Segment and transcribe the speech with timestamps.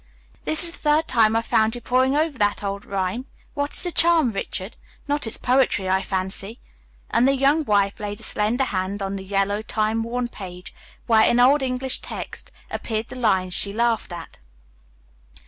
[0.45, 3.27] _"This is the third time I've found you poring over that old rhyme.
[3.53, 4.75] What is the charm, Richard?
[5.07, 6.59] Not its poetry I fancy."
[7.11, 10.73] And the young wife laid a slender hand on the yellow, time worn page
[11.05, 14.39] where, in Old English text, appeared the lines she laughed at.